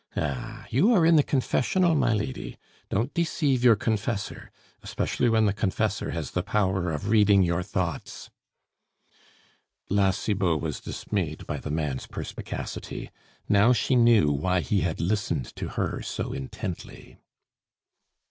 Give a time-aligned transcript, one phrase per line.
[0.17, 0.65] Ah!
[0.71, 2.57] you are in the confessional, my lady!
[2.89, 4.49] Don't deceive your confessor,
[4.81, 8.31] especially when the confessor has the power of reading your thoughts."
[9.91, 13.11] La Cibot was dismayed by the man's perspicacity;
[13.47, 17.19] now she knew why he had listened to her so intently.